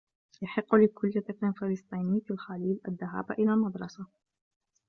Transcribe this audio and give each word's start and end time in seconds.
يحقّ 0.41 0.75
لكل 0.75 1.21
طفل 1.21 1.53
فلسطيني 1.53 2.21
في 2.21 2.31
الخليل 2.31 2.79
الذهابَ 2.87 3.31
إلى 3.31 3.53
المدرسة. 3.53 4.07